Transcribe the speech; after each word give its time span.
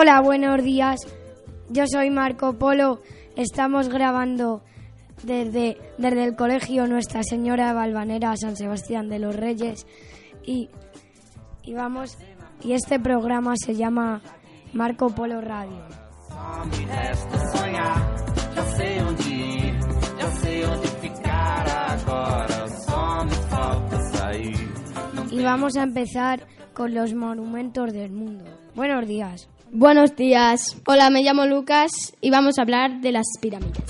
Hola, 0.00 0.20
buenos 0.20 0.62
días. 0.62 1.00
Yo 1.70 1.82
soy 1.90 2.08
Marco 2.08 2.52
Polo. 2.52 3.00
Estamos 3.34 3.88
grabando 3.88 4.62
desde, 5.24 5.76
desde 5.98 6.22
el 6.22 6.36
colegio 6.36 6.86
Nuestra 6.86 7.24
Señora 7.24 7.72
Balvanera 7.72 8.36
San 8.36 8.54
Sebastián 8.54 9.08
de 9.08 9.18
los 9.18 9.34
Reyes 9.34 9.88
y, 10.46 10.70
y 11.64 11.74
vamos 11.74 12.16
y 12.62 12.74
este 12.74 13.00
programa 13.00 13.54
se 13.56 13.74
llama 13.74 14.22
Marco 14.72 15.08
Polo 15.08 15.40
Radio. 15.40 15.82
Y 25.32 25.42
vamos 25.42 25.76
a 25.76 25.82
empezar 25.82 26.46
con 26.72 26.94
los 26.94 27.14
monumentos 27.14 27.92
del 27.92 28.12
mundo. 28.12 28.44
Buenos 28.76 29.08
días. 29.08 29.48
Buenos 29.72 30.16
días. 30.16 30.78
Hola, 30.86 31.10
me 31.10 31.22
llamo 31.22 31.44
Lucas 31.44 32.14
y 32.22 32.30
vamos 32.30 32.58
a 32.58 32.62
hablar 32.62 33.02
de 33.02 33.12
las 33.12 33.26
pirámides. 33.38 33.84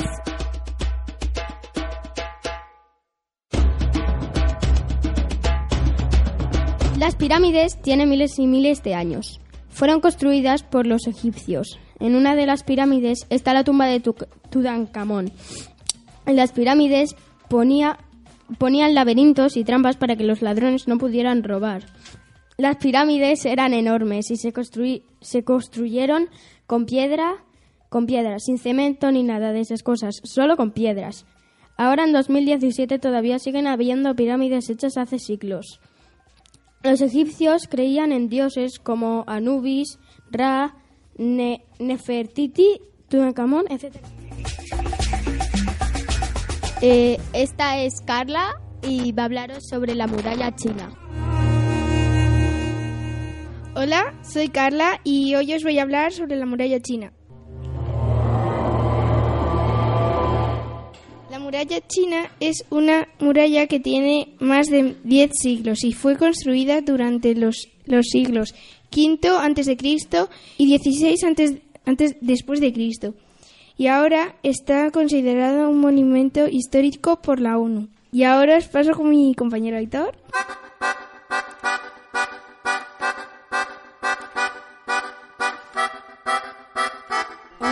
Las 6.99 7.15
pirámides 7.15 7.81
tienen 7.81 8.09
miles 8.09 8.41
y 8.41 8.49
miles 8.49 8.83
de 8.83 8.95
años. 8.95 9.41
Fueron 9.69 10.01
construidas 10.01 10.65
por 10.65 10.85
los 10.85 11.07
egipcios. 11.07 11.79
En 12.01 12.17
una 12.17 12.35
de 12.35 12.47
las 12.47 12.65
pirámides 12.65 13.27
está 13.31 13.55
la 13.55 13.63
tumba 13.63 13.87
de 13.87 14.01
Tutankamón. 14.01 15.31
En 16.27 16.35
las 16.35 16.51
pirámides 16.51 17.15
ponía, 17.49 17.99
ponían 18.59 18.95
laberintos 18.95 19.57
y 19.57 19.63
trampas 19.63 19.97
para 19.97 20.17
que 20.17 20.25
los 20.25 20.43
ladrones 20.43 20.89
no 20.89 20.99
pudieran 20.99 21.45
robar. 21.45 21.85
Las 22.57 22.79
pirámides 22.79 23.47
eran 23.47 23.73
enormes 23.73 24.33
y 24.33 24.37
se, 24.37 24.53
se 25.21 25.45
construyeron 25.45 26.29
con 26.67 26.87
piedra, 26.87 27.45
con 27.89 28.07
piedras, 28.07 28.45
sin 28.45 28.59
cemento 28.59 29.11
ni 29.11 29.23
nada 29.23 29.53
de 29.53 29.61
esas 29.61 29.83
cosas, 29.83 30.21
solo 30.25 30.57
con 30.57 30.73
piedras. 30.73 31.27
Ahora 31.77 32.05
en 32.05 32.13
2017 32.13 32.99
todavía 32.99 33.39
siguen 33.39 33.67
habiendo 33.67 34.15
pirámides 34.15 34.69
hechas 34.69 34.97
hace 34.97 35.19
siglos. 35.19 35.81
Los 36.83 37.01
egipcios 37.01 37.69
creían 37.69 38.13
en 38.13 38.29
dioses 38.29 38.79
como 38.79 39.25
Anubis, 39.27 39.99
Ra, 40.31 40.77
Nefertiti, 41.17 42.81
Tutankamón, 43.09 43.65
etc. 43.71 43.97
Eh, 46.81 47.19
esta 47.33 47.79
es 47.81 48.01
Carla 48.05 48.61
y 48.83 49.13
va 49.13 49.23
a 49.23 49.27
hablaros 49.27 49.67
sobre 49.69 49.95
la 49.95 50.07
muralla 50.07 50.55
china. 50.55 50.91
Hola, 53.75 54.15
soy 54.23 54.49
Carla 54.49 55.01
y 55.05 55.35
hoy 55.35 55.53
os 55.53 55.63
voy 55.63 55.79
a 55.79 55.83
hablar 55.83 56.13
sobre 56.13 56.37
la 56.37 56.47
muralla 56.47 56.81
china. 56.81 57.13
La 61.31 61.39
muralla 61.39 61.87
china 61.87 62.31
es 62.41 62.65
una 62.71 63.09
muralla 63.21 63.67
que 63.67 63.79
tiene 63.79 64.35
más 64.41 64.69
de 64.69 64.97
10 65.05 65.31
siglos 65.33 65.85
y 65.85 65.93
fue 65.93 66.17
construida 66.17 66.81
durante 66.81 67.35
los, 67.35 67.69
los 67.85 68.07
siglos 68.07 68.55
V 68.91 69.29
antes 69.39 69.67
de 69.67 69.77
Cristo 69.77 70.29
y 70.57 70.77
XVI 70.77 71.15
antes, 71.27 71.55
antes 71.85 72.17
después 72.21 72.61
de 72.61 72.73
Cristo. 72.73 73.15
Y 73.77 73.87
ahora 73.87 74.35
está 74.43 74.91
considerado 74.91 75.69
un 75.69 75.79
monumento 75.79 76.49
histórico 76.49 77.21
por 77.21 77.39
la 77.39 77.59
ONU. 77.59 77.89
Y 78.11 78.25
ahora 78.25 78.57
os 78.57 78.67
paso 78.67 78.93
con 78.93 79.11
mi 79.11 79.35
compañero 79.35 79.77
Aitor. 79.77 80.17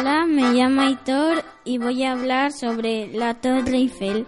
Hola, 0.06 0.24
me 0.24 0.52
llamo 0.52 0.82
Aitor 0.82 1.42
y 1.64 1.78
voy 1.78 2.04
a 2.04 2.12
hablar 2.12 2.52
sobre 2.52 3.08
la 3.08 3.34
Torre 3.34 3.76
Eiffel. 3.76 4.24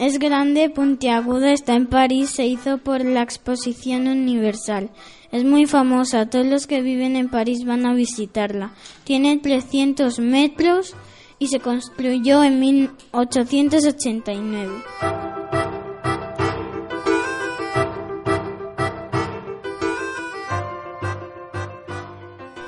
Es 0.00 0.18
grande, 0.18 0.68
puntiaguda, 0.68 1.52
está 1.52 1.76
en 1.76 1.86
París, 1.86 2.30
se 2.30 2.46
hizo 2.46 2.78
por 2.78 3.04
la 3.04 3.22
Exposición 3.22 4.08
Universal. 4.08 4.90
Es 5.30 5.44
muy 5.44 5.66
famosa, 5.66 6.28
todos 6.28 6.44
los 6.44 6.66
que 6.66 6.82
viven 6.82 7.14
en 7.14 7.28
París 7.28 7.64
van 7.64 7.86
a 7.86 7.94
visitarla. 7.94 8.72
Tiene 9.04 9.38
300 9.38 10.18
metros 10.18 10.96
y 11.38 11.46
se 11.46 11.60
construyó 11.60 12.42
en 12.42 12.58
1889. 12.58 14.72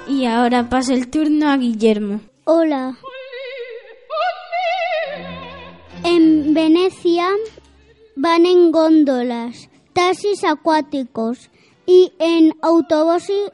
Y 0.08 0.26
ahora 0.26 0.68
pasa 0.68 0.94
el 0.94 1.08
turno 1.10 1.48
a 1.48 1.56
Guillermo. 1.56 2.20
Hola. 2.44 2.98
En 6.04 6.52
Venecia 6.52 7.28
van 8.16 8.44
en 8.44 8.72
góndolas, 8.72 9.68
taxis 9.92 10.42
acuáticos 10.44 11.50
y 11.86 12.12
en 12.18 12.54
autobuses, 12.60 13.50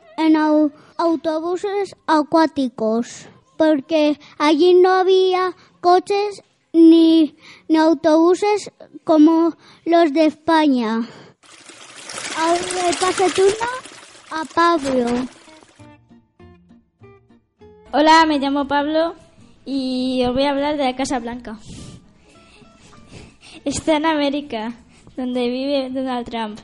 acuáticos, 2.06 3.28
porque 3.56 4.18
allí 4.38 4.74
no 4.74 4.90
había 4.90 5.54
coches 5.80 6.42
ni, 6.72 7.36
ni 7.68 7.76
autobuses 7.76 8.70
como 9.04 9.56
los 9.84 10.12
de 10.12 10.26
España. 10.26 11.06
Ahora 12.38 12.90
pasa 13.00 13.28
turno 13.34 13.68
a 14.30 14.44
Pablo. 14.44 15.37
Hola, 17.90 18.26
me 18.26 18.38
llamo 18.38 18.68
Pablo 18.68 19.14
y 19.64 20.22
os 20.26 20.34
voy 20.34 20.42
a 20.42 20.50
hablar 20.50 20.76
de 20.76 20.84
la 20.84 20.94
Casa 20.94 21.18
Blanca. 21.20 21.58
Está 23.64 23.96
en 23.96 24.04
América, 24.04 24.74
donde 25.16 25.48
vive 25.48 25.88
Donald 25.88 26.28
Trump. 26.28 26.58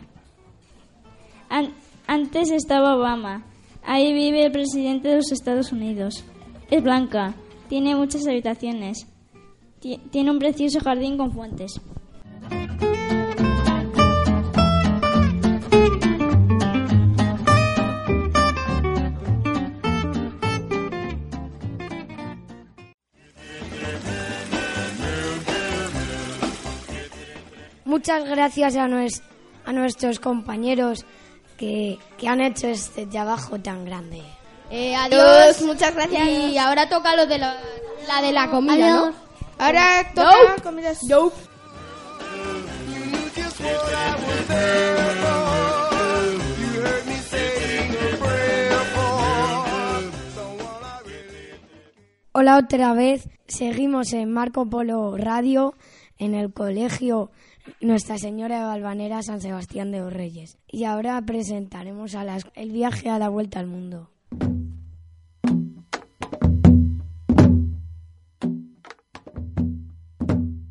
antes 2.07 2.51
estaba 2.51 2.95
Obama. 2.95 3.43
Ahí 3.83 4.13
vive 4.13 4.45
el 4.45 4.53
presidente 4.53 5.09
de 5.09 5.17
los 5.17 5.33
Estados 5.33 5.73
Unidos. 5.73 6.27
Es 6.71 6.83
blanca, 6.83 7.35
tiene 7.71 7.97
muchas 7.97 8.27
habitaciones. 8.27 9.07
tiene 9.81 10.31
un 10.31 10.39
precioso 10.39 10.81
jardín 10.81 11.17
con 11.17 11.33
fuentes. 11.33 11.81
Muchas 28.05 28.29
gracias 28.29 28.77
a, 28.77 28.85
a 28.85 29.73
nuestros 29.73 30.21
compañeros 30.21 31.07
que, 31.57 31.99
que, 32.19 32.29
han 32.29 32.43
hecho 32.43 32.67
este 32.67 33.07
trabajo 33.07 33.59
tan 33.59 33.87
grande. 33.87 34.23
Eh, 34.71 34.95
adiós, 34.95 35.63
muchas 35.63 35.95
gracias. 35.95 36.29
Y 36.29 36.59
ahora 36.59 36.87
toca 36.87 37.17
lo 37.17 37.25
de 37.25 37.39
la, 37.39 37.57
la 38.07 38.21
de 38.21 38.33
la 38.33 38.51
comida, 38.51 38.91
¿no? 38.91 39.15
Ahora 39.57 40.13
toca 40.15 40.63
comidas. 40.63 40.99
Hola 52.33 52.59
otra 52.59 52.93
vez, 52.93 53.31
seguimos 53.47 54.13
en 54.13 54.31
Marco 54.31 54.69
Polo 54.69 55.17
Radio, 55.17 55.73
en 56.19 56.35
el 56.35 56.53
colegio 56.53 57.31
Nuestra 57.81 58.19
Señora 58.19 58.59
de 58.59 58.65
Valvanera 58.65 59.23
San 59.23 59.41
Sebastián 59.41 59.91
de 59.91 60.01
los 60.01 60.13
Reyes. 60.13 60.59
Y 60.69 60.85
ahora 60.85 61.21
presentaremos 61.23 62.17
el 62.55 62.73
viaje 62.73 63.09
a 63.09 63.19
la 63.19 63.29
vuelta 63.29 63.61
al 63.61 63.67
mundo. 63.67 64.11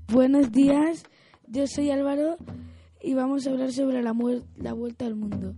Buenos 0.08 0.52
días, 0.52 1.04
yo 1.48 1.66
soy 1.66 1.90
Álvaro 1.90 2.38
y 3.02 3.16
vamos 3.16 3.48
a 3.48 3.50
hablar 3.50 3.72
sobre 3.72 4.04
la, 4.04 4.16
la 4.58 4.74
vuelta 4.74 5.06
al 5.06 5.16
mundo. 5.16 5.56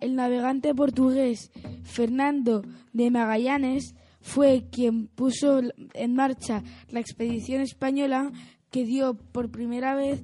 El 0.00 0.14
navegante 0.14 0.74
portugués 0.74 1.50
Fernando 1.84 2.62
de 2.94 3.10
Magallanes 3.10 3.94
fue 4.22 4.66
quien 4.70 5.08
puso 5.08 5.60
en 5.94 6.14
marcha 6.14 6.62
la 6.88 7.00
expedición 7.00 7.60
española 7.60 8.32
que 8.70 8.84
dio 8.84 9.14
por 9.14 9.50
primera 9.50 9.94
vez 9.94 10.22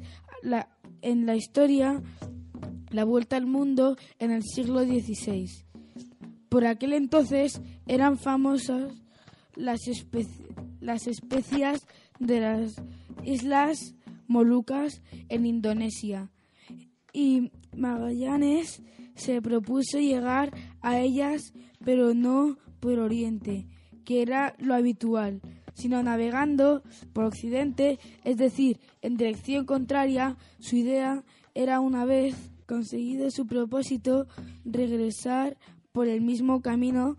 en 1.02 1.26
la 1.26 1.36
historia 1.36 2.02
la 2.90 3.04
vuelta 3.04 3.36
al 3.36 3.46
mundo 3.46 3.96
en 4.18 4.30
el 4.30 4.42
siglo 4.42 4.84
XVI. 4.84 5.50
Por 6.48 6.64
aquel 6.64 6.92
entonces 6.92 7.60
eran 7.86 8.18
famosas 8.18 8.92
las, 9.54 9.80
las 10.80 11.06
especias 11.06 11.86
de 12.18 12.40
las 12.40 12.76
islas 13.24 13.94
Molucas 14.28 15.02
en 15.28 15.46
Indonesia 15.46 16.30
y 17.12 17.50
Magallanes 17.74 18.82
se 19.14 19.40
propuso 19.40 19.98
llegar 19.98 20.52
a 20.80 20.98
ellas, 21.00 21.54
pero 21.84 22.14
no 22.14 22.58
por 22.80 22.98
oriente, 22.98 23.66
que 24.04 24.20
era 24.20 24.54
lo 24.58 24.74
habitual, 24.74 25.40
sino 25.76 26.02
navegando 26.02 26.82
por 27.12 27.24
occidente, 27.24 27.98
es 28.24 28.38
decir, 28.38 28.80
en 29.02 29.16
dirección 29.16 29.66
contraria. 29.66 30.36
Su 30.58 30.76
idea 30.76 31.22
era 31.54 31.80
una 31.80 32.04
vez 32.04 32.34
conseguido 32.66 33.30
su 33.30 33.46
propósito 33.46 34.26
regresar 34.64 35.56
por 35.92 36.08
el 36.08 36.20
mismo 36.20 36.60
camino 36.62 37.16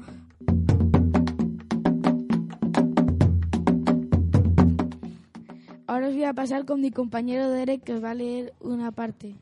Ahora 5.87 6.09
os 6.09 6.13
voy 6.13 6.25
a 6.25 6.33
pasar 6.33 6.65
con 6.65 6.81
mi 6.81 6.91
compañero 6.91 7.49
Derek 7.49 7.81
que 7.81 7.93
os 7.93 8.03
va 8.03 8.11
a 8.11 8.13
leer 8.13 8.53
una 8.59 8.91
parte. 8.91 9.35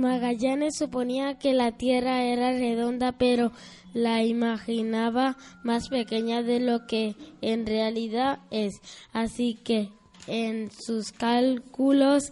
Magallanes 0.00 0.76
suponía 0.76 1.38
que 1.38 1.54
la 1.54 1.72
Tierra 1.72 2.24
era 2.24 2.52
redonda, 2.52 3.12
pero 3.12 3.52
la 3.94 4.22
imaginaba 4.22 5.36
más 5.62 5.88
pequeña 5.88 6.42
de 6.42 6.60
lo 6.60 6.86
que 6.86 7.14
en 7.40 7.66
realidad 7.66 8.40
es. 8.50 8.80
Así 9.12 9.54
que 9.54 9.90
en 10.26 10.70
sus 10.70 11.12
cálculos 11.12 12.30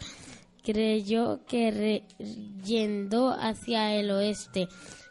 creyó 0.65 1.45
que 1.47 2.05
yendo 2.65 3.31
hacia 3.31 3.95
el 3.95 4.11
oeste 4.11 4.69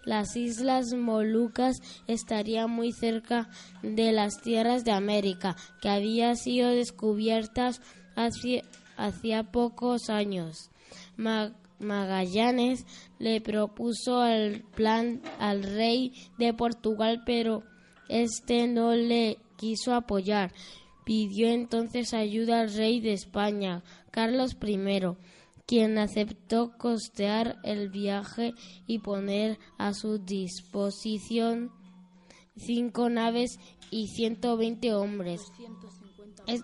las 0.07 0.37
islas 0.37 0.93
Molucas 0.93 1.81
estarían 2.07 2.71
muy 2.71 2.93
cerca 2.93 3.49
de 3.83 4.13
las 4.13 4.41
tierras 4.41 4.85
de 4.85 4.93
América, 4.93 5.57
que 5.81 5.89
habían 5.89 6.37
sido 6.37 6.69
descubiertas 6.69 7.81
hacía, 8.15 9.43
pocos 9.51 10.09
años. 10.09 10.71
Magallanes 11.79 12.85
le 13.19 13.41
propuso 13.41 14.25
el 14.25 14.63
plan 14.63 15.21
al 15.39 15.63
rey 15.63 16.13
de 16.37 16.53
Portugal, 16.53 17.23
pero 17.25 17.63
este 18.09 18.67
no 18.67 18.93
le 18.93 19.37
quiso 19.57 19.93
apoyar. 19.93 20.53
Pidió 21.05 21.49
entonces 21.49 22.13
ayuda 22.13 22.61
al 22.61 22.73
rey 22.73 22.99
de 22.99 23.13
España, 23.13 23.83
Carlos 24.11 24.57
I 24.61 24.77
quien 25.67 25.97
aceptó 25.97 26.71
costear 26.77 27.57
el 27.63 27.89
viaje 27.89 28.53
y 28.87 28.99
poner 28.99 29.59
a 29.77 29.93
su 29.93 30.17
disposición 30.17 31.71
cinco 32.55 33.09
naves 33.09 33.59
y 33.91 34.07
120 34.07 34.93
hombres. 34.93 35.41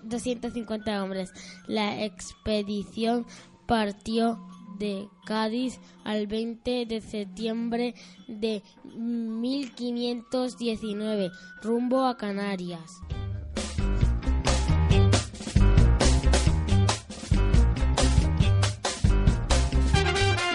250 0.03 1.03
hombres. 1.03 1.31
La 1.67 2.03
expedición 2.03 3.25
partió 3.67 4.39
de 4.77 5.07
Cádiz 5.25 5.79
al 6.03 6.27
20 6.27 6.85
de 6.85 7.01
septiembre 7.01 7.95
de 8.27 8.61
1519 8.83 11.31
rumbo 11.61 12.05
a 12.05 12.17
Canarias. 12.17 12.99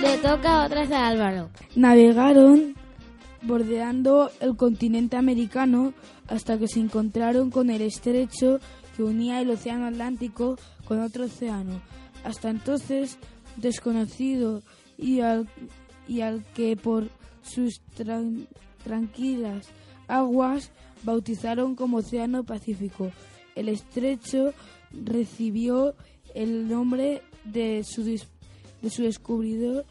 Le 0.01 0.17
toca 0.19 0.65
otra 0.65 0.83
vez 0.83 0.93
a 0.93 1.09
Álvaro. 1.09 1.51
Navegaron 1.75 2.79
bordeando 3.43 4.31
el 4.41 4.57
continente 4.57 5.17
americano 5.17 5.93
hasta 6.29 6.59
que 6.59 6.69
se 6.69 6.81
encontraron 6.81 7.51
con 7.51 7.71
el 7.71 7.83
estrecho 7.83 8.61
que 8.97 9.03
unía 9.03 9.41
el 9.41 9.51
Océano 9.51 9.87
Atlántico 9.87 10.57
con 10.85 11.01
otro 11.01 11.25
océano, 11.25 11.81
hasta 12.25 12.51
entonces 12.51 13.19
desconocido 13.61 14.63
y 14.97 15.21
al, 15.21 15.49
y 16.07 16.23
al 16.23 16.45
que 16.55 16.77
por 16.77 17.09
sus 17.43 17.81
tranquilas 18.85 19.69
aguas 20.07 20.73
bautizaron 21.03 21.75
como 21.75 21.99
Océano 21.99 22.45
Pacífico. 22.45 23.13
El 23.55 23.69
estrecho 23.69 24.53
recibió 24.93 25.95
el 26.35 26.69
nombre 26.69 27.23
de 27.45 27.83
su 27.85 28.05
de 28.05 28.91
su 28.91 29.03
descubridor, 29.03 29.85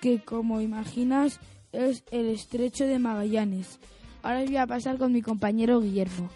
que 0.00 0.20
como 0.20 0.60
imaginas 0.60 1.38
es 1.72 2.02
el 2.10 2.26
estrecho 2.26 2.84
de 2.84 2.98
Magallanes. 2.98 3.78
Ahora 4.22 4.44
voy 4.44 4.56
a 4.56 4.66
pasar 4.66 4.98
con 4.98 5.12
mi 5.12 5.22
compañero 5.22 5.80
Guillermo. 5.80 6.28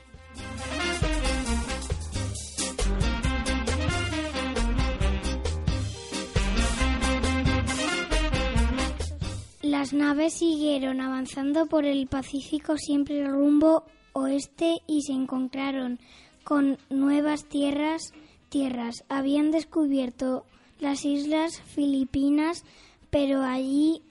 Las 9.81 9.95
naves 9.95 10.35
siguieron 10.35 11.01
avanzando 11.01 11.65
por 11.65 11.87
el 11.87 12.07
Pacífico 12.07 12.77
siempre 12.77 13.27
rumbo 13.27 13.85
oeste 14.13 14.83
y 14.87 15.01
se 15.01 15.15
encontraron 15.15 15.99
con 16.45 16.77
nuevas 16.91 17.47
tierras. 17.47 18.13
Tierras 18.51 19.05
habían 19.09 19.51
descubierto 19.51 20.45
las 20.81 21.07
islas 21.07 21.63
Filipinas, 21.63 22.67
pero 23.09 23.41
allí 23.41 24.03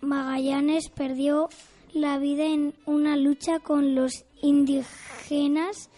Magallanes 0.00 0.88
perdió 0.88 1.48
la 1.92 2.18
vida 2.18 2.44
en 2.44 2.74
una 2.86 3.16
lucha 3.16 3.58
con 3.58 3.96
los 3.96 4.24
indígenas 4.40 5.90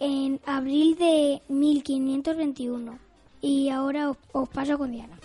en 0.00 0.40
abril 0.46 0.96
de 0.96 1.42
1521. 1.48 2.98
Y 3.42 3.68
ahora 3.68 4.08
os, 4.32 4.48
paso 4.48 4.78
con 4.78 4.90
Diana. 4.92 5.18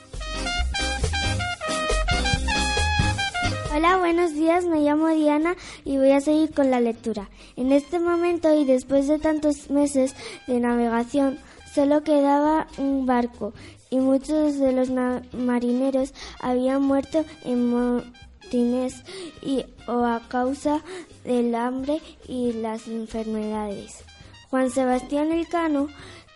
Hola, 3.72 3.98
buenos 3.98 4.34
días, 4.34 4.66
me 4.66 4.80
llamo 4.80 5.10
Diana 5.10 5.56
y 5.86 5.98
voy 5.98 6.12
a 6.12 6.22
seguir 6.22 6.52
con 6.56 6.72
la 6.72 6.82
lectura. 6.82 7.30
En 7.56 7.72
este 7.72 8.00
momento 8.00 8.52
y 8.52 8.66
después 8.66 9.08
de 9.08 9.20
tantos 9.20 9.70
meses 9.70 10.16
de 10.48 10.60
navegación, 10.60 11.38
solo 11.76 12.04
quedaba 12.04 12.66
un 12.80 13.06
barco 13.06 13.54
y 13.92 13.98
muchos 14.00 14.58
de 14.58 14.72
los 14.72 14.90
marineros 15.34 16.16
habían 16.40 16.82
muerto 16.82 17.24
en 17.46 17.70
motines 17.70 19.04
y 19.44 19.64
o 19.88 20.04
a 20.04 20.28
causa 20.28 20.82
del 21.24 21.54
hambre 21.54 22.02
y 22.28 22.54
las 22.54 22.88
enfermedades. 22.88 24.04
Juan 24.50 24.72
Sebastián 24.72 25.32
Elcano 25.32 25.90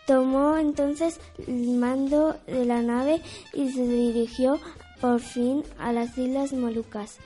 tomó 0.06 0.56
entonces 0.56 1.18
el 1.48 1.78
mando 1.78 2.36
de 2.46 2.64
la 2.64 2.80
nave 2.80 3.20
y 3.52 3.72
se 3.72 3.88
dirigió 3.88 4.60
por 5.00 5.20
fin 5.20 5.62
a 5.78 5.92
las 5.92 6.16
Islas 6.18 6.52
Molucas, 6.52 7.18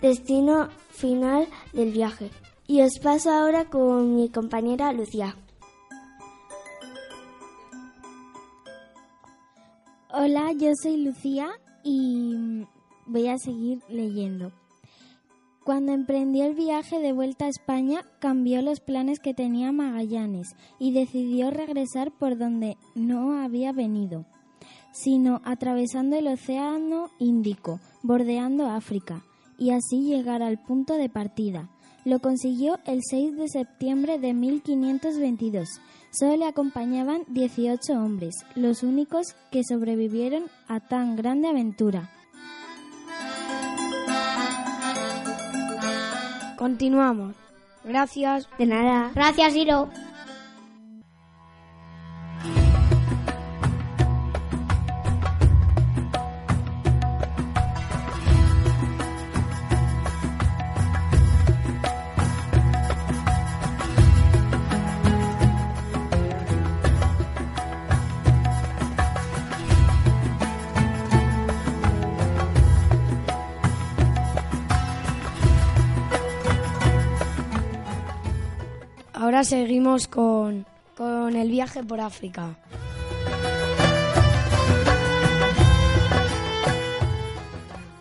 destino 0.00 0.68
final 0.90 1.48
del 1.72 1.92
viaje. 1.92 2.30
Y 2.66 2.82
os 2.82 2.98
paso 3.02 3.30
ahora 3.30 3.64
con 3.64 4.16
mi 4.16 4.28
compañera 4.28 4.92
Lucía. 4.92 5.36
Hola, 10.10 10.52
yo 10.52 10.72
soy 10.82 10.96
Lucía 10.98 11.48
y 11.84 12.64
voy 13.06 13.28
a 13.28 13.38
seguir 13.38 13.80
leyendo. 13.88 14.52
Cuando 15.68 15.92
emprendió 15.92 16.46
el 16.46 16.54
viaje 16.54 16.98
de 16.98 17.12
vuelta 17.12 17.44
a 17.44 17.48
España, 17.48 18.02
cambió 18.20 18.62
los 18.62 18.80
planes 18.80 19.20
que 19.20 19.34
tenía 19.34 19.70
Magallanes 19.70 20.56
y 20.78 20.92
decidió 20.92 21.50
regresar 21.50 22.10
por 22.10 22.38
donde 22.38 22.78
no 22.94 23.42
había 23.42 23.72
venido, 23.72 24.24
sino 24.92 25.40
atravesando 25.44 26.16
el 26.16 26.28
Océano 26.28 27.10
Índico, 27.18 27.80
bordeando 28.02 28.66
África, 28.66 29.22
y 29.58 29.70
así 29.70 30.02
llegar 30.02 30.42
al 30.42 30.58
punto 30.58 30.94
de 30.94 31.08
partida. 31.08 31.68
Lo 32.04 32.20
consiguió 32.20 32.78
el 32.86 33.00
6 33.02 33.36
de 33.36 33.48
septiembre 33.48 34.18
de 34.18 34.32
1522 34.32 35.80
Solo 36.10 36.36
le 36.38 36.46
acompañaban 36.46 37.24
18 37.28 37.92
hombres, 37.92 38.34
los 38.54 38.82
únicos 38.82 39.36
que 39.52 39.62
sobrevivieron 39.62 40.44
a 40.66 40.80
tan 40.80 41.16
grande 41.16 41.48
aventura. 41.48 42.10
Continuamos. 46.56 47.36
Gracias. 47.84 48.48
De 48.58 48.66
nada. 48.66 49.12
Gracias, 49.14 49.54
Iro. 49.54 49.90
Seguimos 79.44 80.08
con, 80.08 80.66
con 80.96 81.36
el 81.36 81.50
viaje 81.50 81.84
por 81.84 82.00
África. 82.00 82.58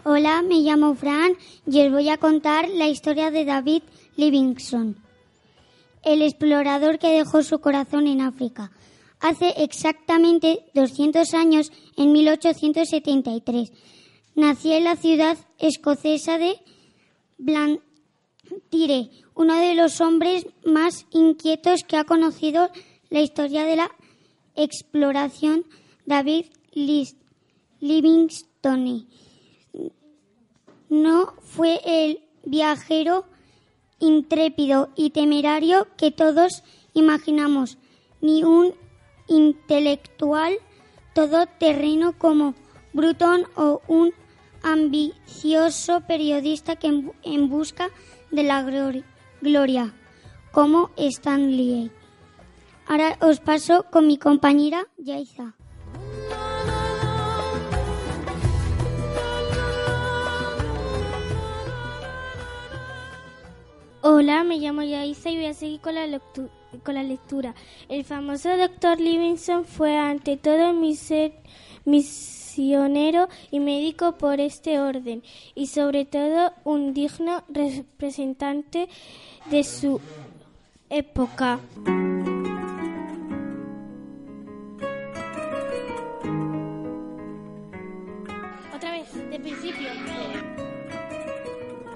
Hola, 0.03 0.41
me 0.41 0.62
llamo 0.62 0.96
Fran 0.96 1.34
y 1.67 1.82
os 1.82 1.91
voy 1.91 2.10
a 2.10 2.17
contar 2.17 2.67
la 2.70 2.88
historia 2.88 3.29
de 3.29 3.46
David 3.46 3.84
Livingstone, 4.15 4.96
el 6.03 6.24
explorador 6.24 6.98
que 6.98 7.12
dejó 7.12 7.44
su 7.44 7.60
corazón 7.60 8.08
en 8.08 8.22
África. 8.22 8.72
Hace 9.20 9.53
exactamente 9.58 10.65
200 10.74 11.34
años, 11.36 11.72
en 11.98 12.13
1873, 12.13 13.72
nació 14.34 14.74
en 14.74 14.84
la 14.86 14.96
ciudad 14.96 15.38
escocesa 15.60 16.38
de 16.39 16.56
Blantyre, 17.38 19.10
uno 19.38 19.56
de 19.60 19.75
los 19.75 20.01
hombres 20.01 20.48
más 20.65 21.06
inquietos 21.12 21.84
que 21.88 21.96
ha 21.96 22.06
conocido 22.06 22.72
la 23.12 23.22
historia 23.22 23.65
de 23.65 23.75
la 23.75 23.91
exploración, 24.56 25.63
David 26.08 26.48
Livingstone. 27.79 29.06
No 30.89 31.36
fue 31.41 31.79
el 31.86 32.22
viajero 32.46 33.25
intrépido 34.00 34.89
y 34.96 35.12
temerario 35.12 35.88
que 35.98 36.10
todos 36.10 36.63
imaginamos, 36.94 37.77
ni 38.22 38.44
un 38.44 38.74
intelectual 39.27 40.56
todoterreno 41.13 42.17
como 42.17 42.56
Bruton 42.91 43.46
o 43.56 43.84
un 43.88 44.13
ambicioso 44.63 46.01
periodista 46.08 46.75
que 46.75 46.88
en, 47.22 47.50
busca 47.50 47.91
de 48.32 48.41
la 48.41 48.63
gloria 48.63 49.06
Gloria, 49.41 49.94
como 50.51 50.89
Stanley. 50.98 51.91
Ahora 52.88 53.17
os 53.22 53.39
paso 53.39 53.86
con 53.91 54.08
mi 54.08 54.17
compañera 54.17 54.88
Yaiza. 54.98 55.53
Hola, 64.01 64.44
me 64.44 64.58
llamo 64.58 64.84
Yaiza 64.84 65.29
y 65.29 65.36
voy 65.36 65.46
a 65.48 65.53
seguir 65.53 65.82
con 65.82 65.96
la, 65.96 66.22
con 66.84 66.96
la 66.96 67.03
lectura. 67.03 67.53
El 67.89 68.06
famoso 68.06 68.56
doctor 68.58 69.00
Livingston 69.00 69.65
fue 69.65 69.98
ante 69.98 70.38
todo 70.38 70.74
misionero 72.58 73.30
y 73.52 73.60
médico 73.60 74.14
por 74.14 74.40
este 74.40 74.80
orden 74.80 75.22
y 75.54 75.68
sobre 75.68 76.06
todo 76.06 76.54
un 76.64 76.94
digno 76.94 77.44
representante 77.50 78.88
de 79.52 79.64
su 79.64 80.02
época. 80.90 81.60
Otra 88.76 88.92
vez, 88.92 89.14
de 89.30 89.40
principio. 89.40 89.88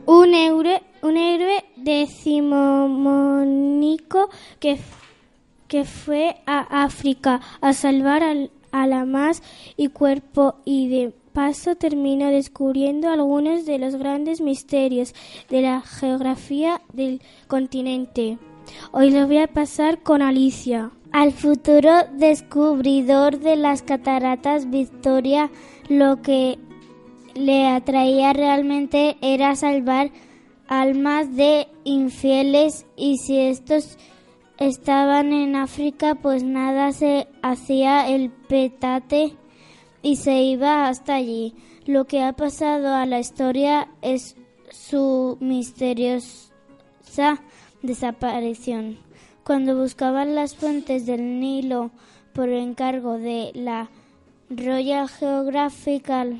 Un 0.05 0.33
héroe, 0.33 0.81
un 1.01 1.17
héroe 1.17 1.65
decimonónico 1.77 4.29
que, 4.59 4.77
que 5.67 5.85
fue 5.85 6.37
a 6.45 6.83
África 6.83 7.41
a 7.61 7.73
salvar 7.73 8.23
al, 8.23 8.51
a 8.71 8.87
la 8.87 9.05
más 9.05 9.43
y 9.77 9.89
cuerpo 9.89 10.55
y 10.65 10.89
de 10.89 11.13
paso 11.33 11.75
termina 11.75 12.29
descubriendo 12.29 13.09
algunos 13.09 13.65
de 13.65 13.79
los 13.79 13.95
grandes 13.95 14.41
misterios 14.41 15.13
de 15.49 15.61
la 15.61 15.81
geografía 15.81 16.81
del 16.93 17.21
continente. 17.47 18.37
Hoy 18.91 19.11
lo 19.11 19.27
voy 19.27 19.39
a 19.39 19.47
pasar 19.47 20.01
con 20.03 20.21
Alicia. 20.21 20.91
Al 21.11 21.33
futuro 21.33 21.91
descubridor 22.13 23.39
de 23.39 23.55
las 23.57 23.81
cataratas 23.81 24.69
Victoria, 24.69 25.51
lo 25.89 26.21
que 26.21 26.57
le 27.33 27.67
atraía 27.67 28.33
realmente 28.33 29.17
era 29.21 29.55
salvar 29.55 30.11
almas 30.67 31.35
de 31.35 31.67
infieles 31.83 32.85
y 32.95 33.17
si 33.17 33.39
estos 33.39 33.97
estaban 34.57 35.33
en 35.33 35.55
África 35.55 36.15
pues 36.15 36.43
nada 36.43 36.91
se 36.91 37.27
hacía 37.41 38.07
el 38.09 38.29
petate 38.29 39.35
y 40.01 40.17
se 40.17 40.41
iba 40.41 40.87
hasta 40.87 41.15
allí. 41.15 41.55
Lo 41.85 42.05
que 42.05 42.21
ha 42.21 42.33
pasado 42.33 42.95
a 42.95 43.05
la 43.05 43.19
historia 43.19 43.89
es 44.01 44.35
su 44.69 45.37
misteriosa 45.39 46.51
desaparición. 47.81 48.97
Cuando 49.43 49.75
buscaban 49.75 50.35
las 50.35 50.55
fuentes 50.55 51.05
del 51.05 51.39
Nilo 51.39 51.91
por 52.33 52.49
encargo 52.49 53.17
de 53.17 53.51
la 53.53 53.89
Royal 54.49 55.09
Geographical 55.09 56.39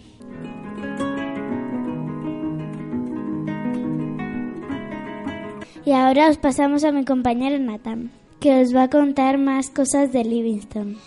Y 5.84 5.94
ahora 5.94 6.30
os 6.30 6.38
pasamos 6.38 6.84
a 6.84 6.92
mi 6.92 7.06
compañero 7.06 7.58
Nathan, 7.58 8.12
que 8.40 8.62
os 8.62 8.76
va 8.76 8.84
a 8.84 8.90
contar 8.90 9.40
más 9.40 9.72
cosas 9.72 10.12
de 10.12 10.24
Livingston. 10.24 10.98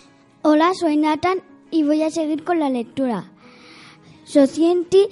Hola, 0.41 0.73
soy 0.73 0.97
Nathan 0.97 1.37
y 1.71 1.83
voy 1.83 2.03
a 2.03 2.11
seguir 2.11 2.43
con 2.43 2.59
la 2.59 2.69
lectura. 2.69 3.31
Socienti 4.25 5.07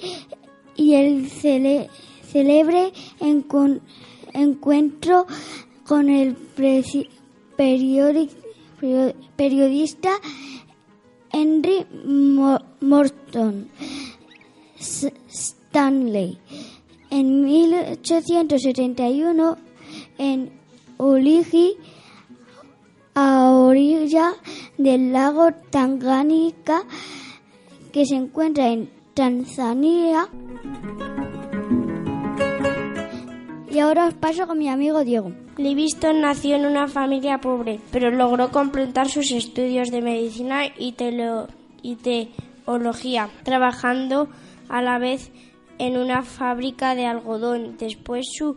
y 0.76 0.94
el 0.94 1.30
celebre 1.30 2.92
encuentro 4.34 5.26
con 5.86 6.10
el 6.10 6.36
periodista 9.36 10.10
Henry 11.32 11.86
Morton 12.80 13.70
Stanley 14.78 16.38
en 17.14 17.44
1871 17.44 19.56
en 20.18 20.50
Uligi 20.98 21.76
a 23.14 23.52
orilla 23.52 24.32
del 24.78 25.12
lago 25.12 25.52
Tanganica 25.70 26.82
que 27.92 28.04
se 28.04 28.16
encuentra 28.16 28.66
en 28.66 28.90
Tanzania. 29.14 30.28
Y 33.70 33.78
ahora 33.78 34.06
os 34.06 34.14
paso 34.14 34.48
con 34.48 34.58
mi 34.58 34.68
amigo 34.68 35.04
Diego. 35.04 35.30
Livingston 35.56 36.20
nació 36.20 36.56
en 36.56 36.66
una 36.66 36.88
familia 36.88 37.40
pobre, 37.40 37.78
pero 37.92 38.10
logró 38.10 38.50
completar 38.50 39.08
sus 39.08 39.30
estudios 39.30 39.92
de 39.92 40.02
medicina 40.02 40.66
y, 40.66 40.96
y 41.82 41.96
teología, 41.96 43.30
trabajando 43.44 44.28
a 44.68 44.82
la 44.82 44.98
vez 44.98 45.30
en 45.78 45.96
una 45.96 46.22
fábrica 46.22 46.94
de 46.94 47.06
algodón. 47.06 47.76
Después 47.78 48.26
su 48.32 48.56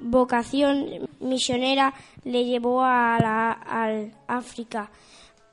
vocación 0.00 1.08
misionera 1.20 1.94
le 2.24 2.44
llevó 2.44 2.82
a 2.82 3.18
la 3.20 3.52
al 3.52 4.12
África 4.26 4.90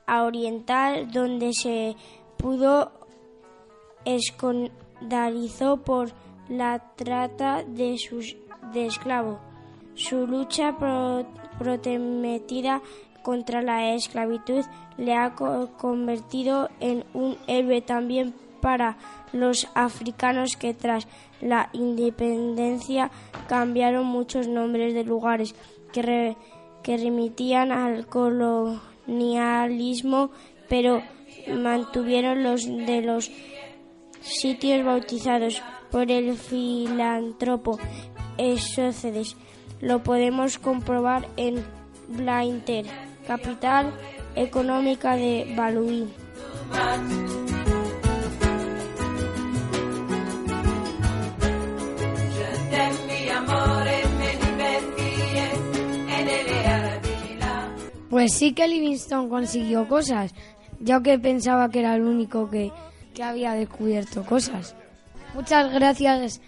a 0.06 0.24
oriental, 0.24 1.10
donde 1.12 1.52
se 1.52 1.96
pudo 2.36 2.92
escandalizó 4.04 5.76
por 5.78 6.10
la 6.48 6.80
trata 6.96 7.62
de 7.62 7.96
sus 7.98 8.36
de 8.72 8.86
esclavos. 8.86 9.38
Su 9.94 10.26
lucha 10.26 10.76
prometida 11.58 12.82
contra 13.22 13.62
la 13.62 13.94
esclavitud 13.94 14.64
le 14.96 15.14
ha 15.14 15.34
convertido 15.34 16.68
en 16.80 17.04
un 17.12 17.36
héroe 17.46 17.82
también 17.82 18.34
para 18.60 18.96
los 19.32 19.68
africanos 19.74 20.56
que 20.56 20.74
tras 20.74 21.06
la 21.40 21.70
independencia 21.72 23.10
cambiaron 23.48 24.04
muchos 24.06 24.46
nombres 24.48 24.92
de 24.94 25.04
lugares 25.04 25.54
que, 25.92 26.36
que 26.82 26.96
remitían 26.96 27.70
al 27.72 28.06
colonialismo, 28.06 30.30
pero 30.68 31.02
mantuvieron 31.48 32.42
los 32.42 32.64
de 32.64 33.02
los 33.02 33.30
sitios 34.20 34.84
bautizados 34.84 35.62
por 35.90 36.10
el 36.10 36.36
filántropo 36.36 37.78
Esócedes. 38.38 39.36
Lo 39.80 40.02
podemos 40.02 40.58
comprobar 40.58 41.28
en 41.36 41.64
Blainter, 42.08 42.86
capital 43.26 43.92
económica 44.34 45.16
de 45.16 45.54
Baluí. 45.56 46.08
Pues 58.20 58.34
sí 58.34 58.52
que 58.52 58.68
Livingstone 58.68 59.30
consiguió 59.30 59.88
cosas, 59.88 60.34
ya 60.78 61.02
que 61.02 61.18
pensaba 61.18 61.70
que 61.70 61.78
era 61.78 61.94
el 61.94 62.02
único 62.02 62.50
que, 62.50 62.70
que 63.14 63.22
había 63.22 63.54
descubierto 63.54 64.26
cosas. 64.26 64.76
Muchas 65.34 65.72
gracias 65.72 66.42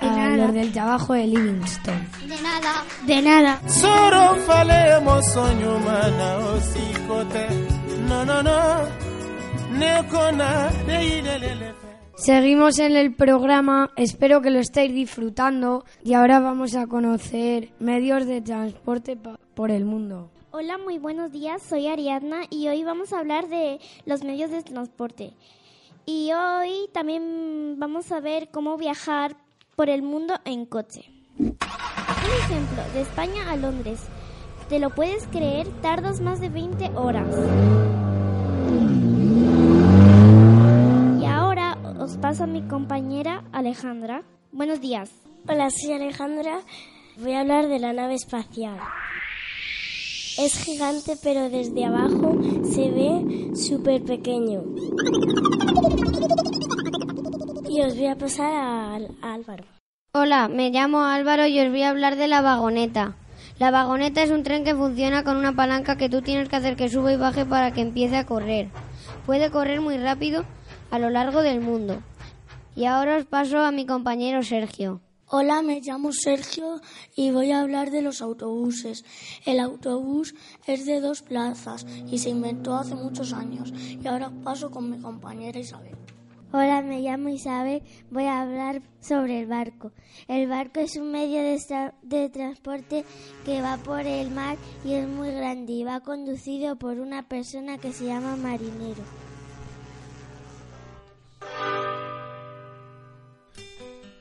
a 0.00 0.30
los 0.30 0.52
del 0.52 0.72
trabajo 0.72 1.12
de 1.12 1.28
Livingstone. 1.28 2.08
De 2.26 2.42
nada. 2.42 2.84
De 3.06 3.22
nada. 3.22 3.60
Soro 3.68 4.34
falemos 4.44 5.24
mana 5.86 6.36
osikote. 6.38 7.46
No, 8.08 8.24
no, 8.24 8.42
no. 8.42 9.04
Seguimos 12.16 12.80
en 12.80 12.96
el 12.96 13.14
programa, 13.14 13.92
espero 13.94 14.42
que 14.42 14.50
lo 14.50 14.58
estéis 14.58 14.92
disfrutando 14.92 15.84
y 16.02 16.14
ahora 16.14 16.40
vamos 16.40 16.74
a 16.74 16.88
conocer 16.88 17.72
medios 17.78 18.26
de 18.26 18.40
transporte 18.40 19.16
por 19.54 19.70
el 19.70 19.84
mundo. 19.84 20.33
Hola, 20.56 20.78
muy 20.78 20.98
buenos 20.98 21.32
días. 21.32 21.62
Soy 21.62 21.88
Ariadna 21.88 22.42
y 22.48 22.68
hoy 22.68 22.84
vamos 22.84 23.12
a 23.12 23.18
hablar 23.18 23.48
de 23.48 23.80
los 24.06 24.22
medios 24.22 24.52
de 24.52 24.62
transporte. 24.62 25.32
Y 26.06 26.30
hoy 26.32 26.88
también 26.92 27.74
vamos 27.80 28.12
a 28.12 28.20
ver 28.20 28.50
cómo 28.52 28.76
viajar 28.76 29.36
por 29.74 29.90
el 29.90 30.02
mundo 30.02 30.34
en 30.44 30.64
coche. 30.64 31.10
Un 31.40 31.56
ejemplo, 32.38 32.84
de 32.94 33.00
España 33.00 33.50
a 33.50 33.56
Londres. 33.56 34.04
¿Te 34.68 34.78
lo 34.78 34.90
puedes 34.90 35.26
creer? 35.26 35.66
Tardas 35.82 36.20
más 36.20 36.38
de 36.38 36.50
20 36.50 36.92
horas. 36.94 37.36
Y 41.20 41.24
ahora 41.24 41.76
os 41.98 42.16
paso 42.18 42.44
a 42.44 42.46
mi 42.46 42.62
compañera 42.62 43.42
Alejandra. 43.50 44.22
Buenos 44.52 44.80
días. 44.80 45.10
Hola, 45.48 45.68
soy 45.70 45.94
Alejandra. 45.94 46.60
Voy 47.16 47.32
a 47.32 47.40
hablar 47.40 47.66
de 47.66 47.80
la 47.80 47.92
nave 47.92 48.14
espacial. 48.14 48.78
Es 50.36 50.58
gigante, 50.64 51.16
pero 51.22 51.48
desde 51.48 51.84
abajo 51.84 52.36
se 52.64 52.90
ve 52.90 53.54
súper 53.54 54.02
pequeño. 54.02 54.64
Y 57.68 57.80
os 57.80 57.96
voy 57.96 58.06
a 58.06 58.18
pasar 58.18 58.52
a, 58.52 58.96
a 58.96 59.34
Álvaro. 59.34 59.64
Hola, 60.12 60.48
me 60.48 60.70
llamo 60.70 61.04
Álvaro 61.04 61.46
y 61.46 61.60
os 61.60 61.70
voy 61.70 61.82
a 61.82 61.90
hablar 61.90 62.16
de 62.16 62.26
la 62.26 62.40
vagoneta. 62.40 63.16
La 63.60 63.70
vagoneta 63.70 64.24
es 64.24 64.30
un 64.30 64.42
tren 64.42 64.64
que 64.64 64.74
funciona 64.74 65.22
con 65.22 65.36
una 65.36 65.54
palanca 65.54 65.96
que 65.96 66.08
tú 66.08 66.20
tienes 66.20 66.48
que 66.48 66.56
hacer 66.56 66.74
que 66.74 66.88
suba 66.88 67.12
y 67.12 67.16
baje 67.16 67.46
para 67.46 67.72
que 67.72 67.82
empiece 67.82 68.16
a 68.16 68.26
correr. 68.26 68.70
Puede 69.26 69.52
correr 69.52 69.80
muy 69.80 69.98
rápido 69.98 70.44
a 70.90 70.98
lo 70.98 71.10
largo 71.10 71.42
del 71.42 71.60
mundo. 71.60 72.02
Y 72.74 72.86
ahora 72.86 73.16
os 73.16 73.24
paso 73.24 73.60
a 73.60 73.70
mi 73.70 73.86
compañero 73.86 74.42
Sergio. 74.42 75.00
Hola, 75.26 75.62
me 75.62 75.80
llamo 75.80 76.12
Sergio 76.12 76.82
y 77.16 77.30
voy 77.30 77.50
a 77.50 77.60
hablar 77.60 77.90
de 77.90 78.02
los 78.02 78.20
autobuses. 78.20 79.06
El 79.46 79.58
autobús 79.58 80.34
es 80.66 80.84
de 80.84 81.00
dos 81.00 81.22
plazas 81.22 81.86
y 82.10 82.18
se 82.18 82.28
inventó 82.28 82.74
hace 82.74 82.94
muchos 82.94 83.32
años. 83.32 83.72
Y 83.74 84.06
ahora 84.06 84.30
paso 84.44 84.70
con 84.70 84.90
mi 84.90 84.98
compañera 84.98 85.58
Isabel. 85.58 85.96
Hola, 86.52 86.82
me 86.82 87.00
llamo 87.00 87.30
Isabel. 87.30 87.82
Voy 88.10 88.24
a 88.24 88.42
hablar 88.42 88.82
sobre 89.00 89.40
el 89.40 89.46
barco. 89.46 89.92
El 90.28 90.46
barco 90.46 90.80
es 90.80 90.96
un 90.96 91.10
medio 91.10 91.42
de, 91.42 91.58
de 92.02 92.28
transporte 92.28 93.06
que 93.46 93.62
va 93.62 93.78
por 93.78 94.00
el 94.00 94.30
mar 94.30 94.58
y 94.84 94.92
es 94.92 95.08
muy 95.08 95.30
grande 95.30 95.72
y 95.72 95.84
va 95.84 96.00
conducido 96.00 96.76
por 96.76 97.00
una 97.00 97.26
persona 97.26 97.78
que 97.78 97.92
se 97.94 98.04
llama 98.04 98.36
marinero. 98.36 99.23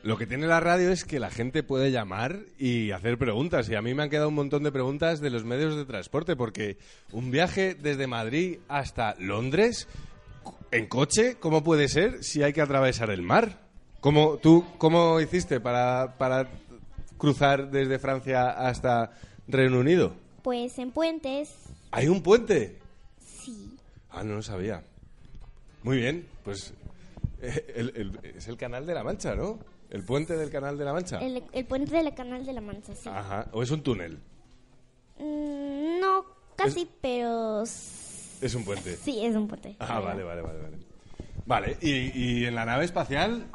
Lo 0.04 0.18
que 0.18 0.28
tiene 0.28 0.48
la 0.48 0.60
radio 0.60 0.92
es 0.92 1.06
que 1.06 1.18
la 1.20 1.32
gente 1.32 1.63
puede 1.63 1.89
llamar 1.89 2.39
y 2.60 2.92
hacer 2.92 3.18
preguntas. 3.18 3.70
Y 3.70 3.76
a 3.76 3.82
mí 3.82 3.94
me 3.94 4.04
han 4.04 4.10
quedado 4.10 4.28
un 4.28 4.36
montón 4.36 4.63
de 4.63 4.72
preguntas 4.72 5.22
de 5.22 5.30
los 5.30 5.46
medios 5.46 5.78
de 5.78 5.86
transporte, 5.86 6.36
porque 6.36 6.78
un 7.13 7.32
viaje 7.32 7.74
desde 7.74 8.06
Madrid 8.06 8.60
hasta 8.68 9.16
Londres 9.18 9.88
en 10.72 10.88
coche, 10.88 11.38
¿cómo 11.39 11.63
puede 11.63 11.88
ser 11.88 12.22
si 12.24 12.44
hay 12.44 12.52
que 12.52 12.60
atravesar 12.62 13.12
el 13.12 13.22
mar? 13.22 13.62
¿Cómo, 14.02 14.38
¿Tú 14.39 14.66
cómo 14.78 15.22
hiciste 15.22 15.62
para, 15.62 16.16
para 16.18 16.50
cruzar 17.18 17.72
desde 17.72 17.98
Francia 17.98 18.50
hasta 18.50 19.12
Reino 19.48 19.80
Unido? 19.80 20.16
Pues 20.42 20.78
en 20.80 20.92
puentes. 20.92 21.50
¿Hay 21.92 22.10
un 22.10 22.22
puente? 22.22 22.78
Sí. 23.26 23.78
Ah, 24.10 24.24
no 24.26 24.36
lo 24.36 24.42
sabía. 24.42 24.84
Muy 25.84 25.96
bien, 25.98 26.28
pues 26.44 26.74
eh, 27.42 27.74
el- 27.76 27.94
el- 27.96 28.36
es 28.36 28.50
el 28.50 28.58
Canal 28.58 28.86
de 28.86 28.94
la 28.96 29.04
Mancha, 29.06 29.34
¿no? 29.36 29.60
El 29.93 30.03
puente 30.03 30.36
del 30.36 30.49
Canal 30.49 30.77
de 30.77 30.84
la 30.84 30.91
Mancha. 30.91 31.19
El, 31.19 31.41
el 31.53 31.65
puente 31.65 31.95
del 31.95 32.13
Canal 32.13 32.45
de 32.45 32.51
la 32.51 32.60
Mancha, 32.62 32.93
sí. 32.93 33.08
Ajá. 33.08 33.47
¿O 33.53 33.63
es 33.63 33.71
un 33.71 33.82
túnel? 33.84 34.19
Mm, 35.19 35.99
no, 36.01 36.25
casi, 36.58 36.89
pero 36.99 37.62
Es 37.63 38.56
un 38.56 38.65
puente. 38.65 38.95
sí, 38.97 39.23
es 39.23 39.36
un 39.36 39.47
puente. 39.47 39.75
Ah, 39.79 39.99
vale, 39.99 40.23
vale, 40.23 40.41
vale. 40.41 40.60
Vale, 40.60 40.77
vale 41.45 41.77
y, 41.82 42.41
y 42.41 42.45
en 42.45 42.56
la 42.56 42.65
nave 42.65 42.86
espacial, 42.86 43.45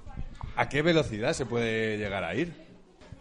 ¿a 0.57 0.68
qué 0.68 0.81
velocidad 0.83 1.33
se 1.33 1.44
puede 1.44 1.98
llegar 1.98 2.22
a 2.24 2.35
ir? 2.35 2.55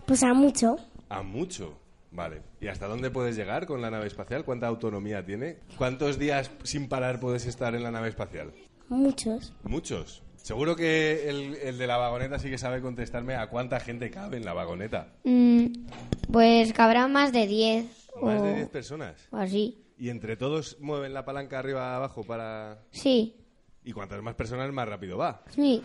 Pues 0.05 0.23
a 0.23 0.33
mucho. 0.33 0.77
A 1.09 1.21
mucho. 1.23 1.77
Vale. 2.11 2.41
¿Y 2.61 2.67
hasta 2.67 2.87
dónde 2.87 3.09
puedes 3.11 3.35
llegar 3.35 3.65
con 3.65 3.81
la 3.81 3.89
nave 3.91 4.07
espacial? 4.07 4.45
¿Cuánta 4.45 4.67
autonomía 4.67 5.25
tiene? 5.25 5.57
¿Cuántos 5.77 6.17
días 6.17 6.51
sin 6.63 6.87
parar 6.87 7.19
puedes 7.19 7.45
estar 7.45 7.75
en 7.75 7.83
la 7.83 7.91
nave 7.91 8.09
espacial? 8.09 8.53
Muchos. 8.89 9.53
Muchos. 9.63 10.23
Seguro 10.47 10.77
que 10.77 11.27
el, 11.29 11.55
el 11.55 11.77
de 11.77 11.87
la 11.87 11.97
vagoneta 11.97 12.39
sí 12.39 12.49
que 12.49 12.57
sabe 12.57 12.79
contestarme 12.79 13.35
a 13.35 13.47
cuánta 13.49 13.81
gente 13.81 14.09
cabe 14.09 14.37
en 14.37 14.45
la 14.45 14.53
vagoneta. 14.53 15.11
Mm, 15.25 15.65
pues 16.31 16.71
cabrá 16.71 17.09
más 17.09 17.33
de 17.33 17.45
10 17.47 17.85
Más 18.21 18.39
o, 18.39 18.43
de 18.45 18.55
10 18.55 18.69
personas. 18.69 19.27
o 19.29 19.35
así. 19.35 19.83
¿Y 19.97 20.07
entre 20.07 20.37
todos 20.37 20.77
mueven 20.79 21.13
la 21.13 21.25
palanca 21.25 21.59
arriba 21.59 21.97
abajo 21.97 22.23
para...? 22.23 22.79
Sí, 22.91 23.35
Y 23.83 23.91
cuantas 23.91 24.21
más 24.21 24.35
personas, 24.35 24.71
más 24.71 24.87
rápido 24.87 25.17
va. 25.17 25.43
sí. 25.49 25.81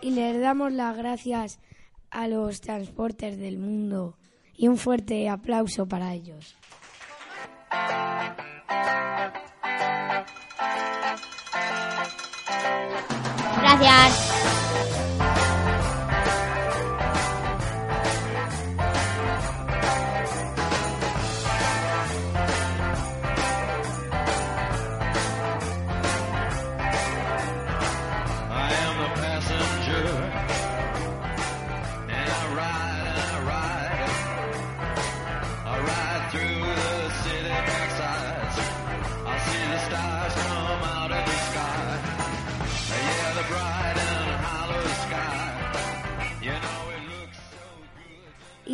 Y 0.00 0.10
les 0.10 0.40
damos 0.40 0.72
las 0.72 0.96
gracias 0.96 1.60
a 2.10 2.26
los 2.26 2.60
transportes 2.60 3.38
del 3.38 3.58
mundo 3.58 4.18
y 4.56 4.66
un 4.66 4.76
fuerte 4.76 5.28
aplauso 5.28 5.86
para 5.86 6.14
ellos. 6.14 6.56
Gracias. 13.80 14.33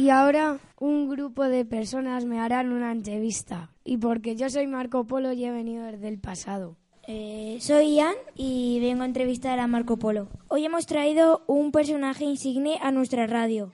Y 0.00 0.08
ahora 0.08 0.58
un 0.78 1.10
grupo 1.10 1.44
de 1.44 1.66
personas 1.66 2.24
me 2.24 2.40
harán 2.40 2.72
una 2.72 2.90
entrevista. 2.90 3.70
Y 3.84 3.98
porque 3.98 4.34
yo 4.34 4.48
soy 4.48 4.66
Marco 4.66 5.04
Polo 5.06 5.30
y 5.34 5.44
he 5.44 5.50
venido 5.50 5.84
desde 5.84 6.08
el 6.08 6.18
pasado. 6.18 6.78
Eh, 7.06 7.58
soy 7.60 7.96
Ian 7.96 8.14
y 8.34 8.78
vengo 8.80 9.02
a 9.02 9.04
entrevistar 9.04 9.58
a 9.58 9.66
Marco 9.66 9.98
Polo. 9.98 10.28
Hoy 10.48 10.64
hemos 10.64 10.86
traído 10.86 11.42
un 11.46 11.70
personaje 11.70 12.24
insigne 12.24 12.78
a 12.80 12.92
nuestra 12.92 13.26
radio. 13.26 13.72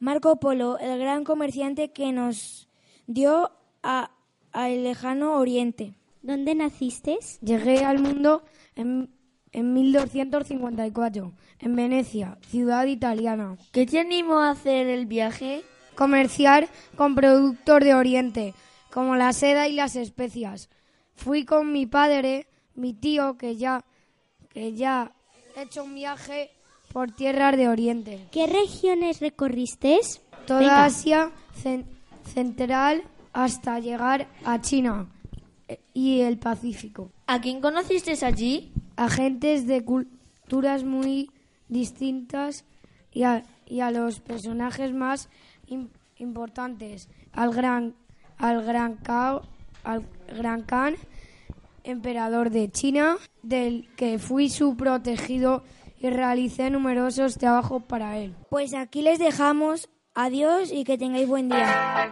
Marco 0.00 0.40
Polo, 0.40 0.78
el 0.80 0.98
gran 0.98 1.22
comerciante 1.22 1.92
que 1.92 2.10
nos 2.10 2.68
dio 3.06 3.52
a- 3.84 4.10
al 4.50 4.82
lejano 4.82 5.34
oriente. 5.38 5.94
¿Dónde 6.22 6.56
naciste? 6.56 7.18
Llegué 7.40 7.84
al 7.84 8.00
mundo 8.00 8.42
en, 8.74 9.10
en 9.52 9.72
1254, 9.74 11.32
en 11.60 11.76
Venecia, 11.76 12.38
ciudad 12.48 12.86
italiana. 12.86 13.56
¿Qué 13.72 13.86
te 13.86 13.98
animó 14.00 14.38
a 14.40 14.50
hacer 14.50 14.86
el 14.88 15.06
viaje? 15.06 15.62
Comerciar 15.94 16.68
con 16.96 17.14
productos 17.14 17.80
de 17.80 17.94
Oriente, 17.94 18.54
como 18.92 19.16
la 19.16 19.32
seda 19.32 19.66
y 19.68 19.72
las 19.74 19.96
especias. 19.96 20.68
Fui 21.16 21.44
con 21.44 21.72
mi 21.72 21.86
padre, 21.86 22.46
mi 22.74 22.92
tío, 22.94 23.36
que 23.36 23.56
ya, 23.56 23.84
que 24.50 24.74
ya 24.74 25.12
ha 25.56 25.62
hecho 25.62 25.82
un 25.82 25.94
viaje 25.94 26.50
por 26.92 27.10
tierras 27.10 27.56
de 27.56 27.68
Oriente. 27.68 28.26
¿Qué 28.30 28.46
regiones 28.46 29.20
recorristeis? 29.20 30.20
Toda 30.46 30.60
Venga. 30.60 30.84
Asia 30.84 31.30
cen- 31.62 31.84
central 32.32 33.02
hasta 33.32 33.78
llegar 33.80 34.28
a 34.44 34.60
China 34.60 35.08
eh, 35.66 35.80
y 35.92 36.20
el 36.20 36.38
Pacífico. 36.38 37.10
¿A 37.26 37.40
quién 37.40 37.60
conocisteis 37.60 38.22
allí? 38.22 38.72
Agentes 38.98 39.66
de 39.66 39.84
culturas 39.84 40.82
muy 40.82 41.30
distintas 41.68 42.64
y 43.12 43.22
a, 43.22 43.44
y 43.64 43.80
a 43.80 43.90
los 43.92 44.18
personajes 44.20 44.92
más 44.92 45.28
im- 45.68 45.88
importantes. 46.16 47.08
Al 47.32 47.54
gran, 47.54 47.94
al 48.38 48.64
gran 48.64 48.96
Cao, 48.96 49.42
al 49.84 50.02
gran 50.36 50.62
Khan, 50.62 50.96
emperador 51.84 52.50
de 52.50 52.70
China, 52.70 53.16
del 53.42 53.88
que 53.96 54.18
fui 54.18 54.48
su 54.48 54.76
protegido 54.76 55.62
y 56.00 56.10
realicé 56.10 56.68
numerosos 56.70 57.38
trabajos 57.38 57.82
para 57.84 58.18
él. 58.18 58.34
Pues 58.50 58.74
aquí 58.74 59.02
les 59.02 59.18
dejamos. 59.18 59.88
Adiós 60.14 60.72
y 60.72 60.82
que 60.82 60.98
tengáis 60.98 61.28
buen 61.28 61.48
día. 61.48 62.10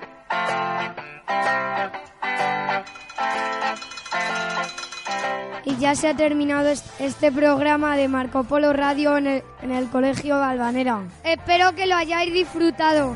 Y 5.66 5.76
ya 5.78 5.94
se 5.96 6.08
ha 6.08 6.14
terminado 6.14 6.68
est- 6.68 6.86
este 7.00 7.30
programa 7.32 7.96
de 7.96 8.06
Marco 8.08 8.44
Polo 8.44 8.72
Radio 8.72 9.16
en 9.18 9.26
el, 9.26 9.42
en 9.62 9.72
el 9.72 9.88
Colegio 9.90 10.38
Balvanera. 10.38 11.00
Espero 11.24 11.74
que 11.74 11.86
lo 11.86 11.96
hayáis 11.96 12.32
disfrutado. 12.32 13.12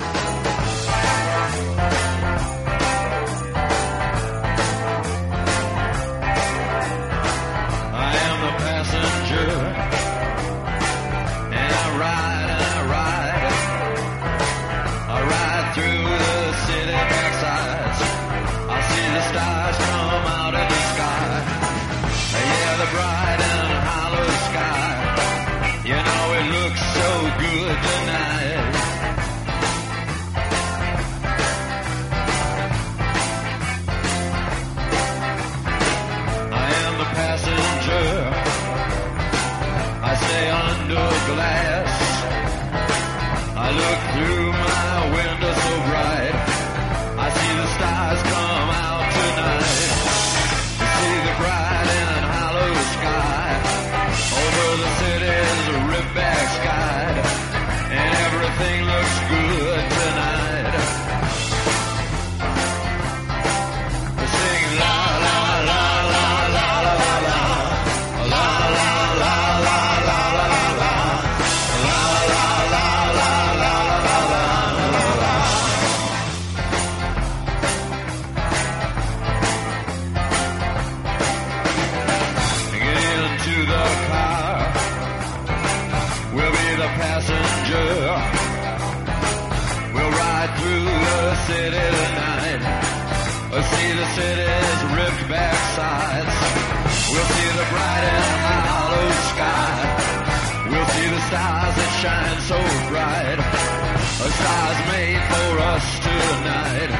Stars 101.31 101.75
that 101.77 101.93
shine 102.03 102.40
so 102.51 102.59
bright. 102.90 103.38
A 103.38 104.31
stars 104.38 104.81
made 104.90 105.23
for 105.31 105.51
us 105.73 105.87
tonight. 106.07 106.90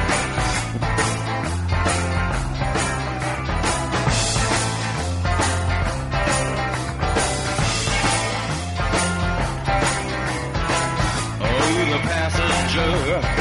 Oh, 11.43 11.85
the 11.91 11.99
passenger. 12.07 13.40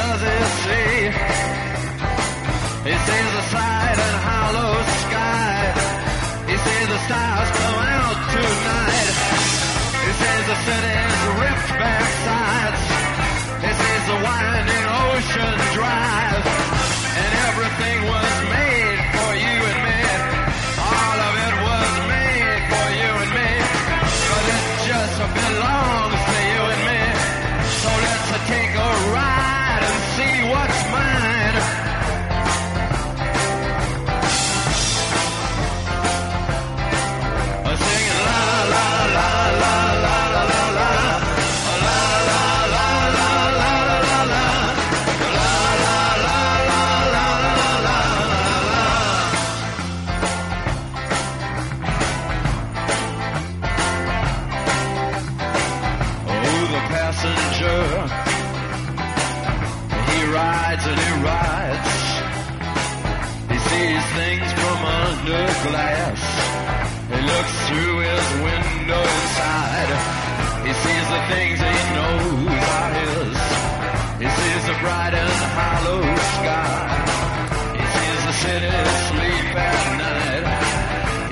Does 0.00 0.20
he 0.28 0.38
see? 0.62 0.96
He 2.88 2.94
sees 3.06 3.30
the 3.38 3.44
side 3.52 3.98
hollow 4.28 4.74
sky. 5.04 5.56
He 6.50 6.56
sees 6.64 6.88
the 6.94 7.00
stars 7.06 7.50
come 7.60 7.80
out 7.98 8.18
tonight. 8.34 9.16
He 10.04 10.10
sees 10.20 10.44
the 10.50 10.58
city's 10.66 11.18
ripped 11.40 11.68
back 11.80 11.89
rides 60.32 60.84
and 60.86 60.98
he 60.98 61.12
rides. 61.26 61.94
He 63.50 63.58
sees 63.70 64.04
things 64.20 64.48
from 64.58 64.78
under 65.02 65.44
glass. 65.66 66.20
He 67.10 67.18
looks 67.30 67.54
through 67.68 67.96
his 68.10 68.26
window 68.46 69.02
inside. 69.16 69.90
He 70.66 70.72
sees 70.84 71.06
the 71.14 71.22
things 71.32 71.56
he 71.58 71.78
knows 71.96 72.62
are 72.76 72.92
his. 73.02 73.36
He 74.22 74.28
sees 74.38 74.62
the 74.70 74.76
bright 74.82 75.14
and 75.14 75.38
hollow 75.58 76.02
sky. 76.38 76.88
He 77.78 77.84
sees 77.96 78.20
the 78.28 78.34
city 78.44 78.76
sleep 79.10 79.56
at 79.68 79.80
night. 80.02 80.44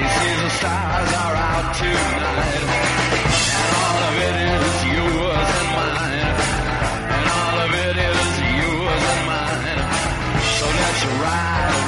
He 0.00 0.06
sees 0.18 0.38
the 0.42 0.50
stars 0.58 1.10
are 1.22 1.36
out 1.36 1.74
tonight. 1.76 2.77
to 11.00 11.06
ride. 11.06 11.87